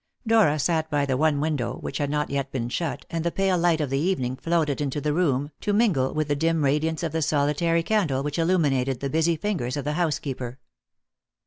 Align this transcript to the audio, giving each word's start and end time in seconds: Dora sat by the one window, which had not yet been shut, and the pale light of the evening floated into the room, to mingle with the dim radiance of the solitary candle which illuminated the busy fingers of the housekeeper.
Dora 0.25 0.57
sat 0.57 0.89
by 0.89 1.05
the 1.05 1.15
one 1.15 1.39
window, 1.39 1.75
which 1.77 1.99
had 1.99 2.09
not 2.09 2.31
yet 2.31 2.51
been 2.51 2.69
shut, 2.69 3.05
and 3.11 3.23
the 3.23 3.31
pale 3.31 3.55
light 3.55 3.79
of 3.79 3.91
the 3.91 3.99
evening 3.99 4.35
floated 4.35 4.81
into 4.81 4.99
the 4.99 5.13
room, 5.13 5.51
to 5.61 5.73
mingle 5.73 6.11
with 6.11 6.27
the 6.27 6.35
dim 6.35 6.63
radiance 6.63 7.03
of 7.03 7.11
the 7.11 7.21
solitary 7.21 7.83
candle 7.83 8.23
which 8.23 8.39
illuminated 8.39 8.99
the 8.99 9.11
busy 9.11 9.35
fingers 9.35 9.77
of 9.77 9.85
the 9.85 9.93
housekeeper. 9.93 10.57